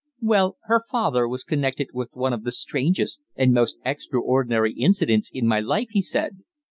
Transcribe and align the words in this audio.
"Well, 0.23 0.57
her 0.63 0.81
father 0.89 1.27
was 1.27 1.43
connected 1.43 1.89
with 1.93 2.15
one 2.15 2.33
of 2.33 2.43
the 2.43 2.51
strangest 2.51 3.19
and 3.35 3.53
most 3.53 3.77
extraordinary 3.85 4.73
incidents 4.73 5.29
in 5.31 5.45
my 5.45 5.59
life," 5.59 5.89
he 5.91 6.01
said. 6.01 6.39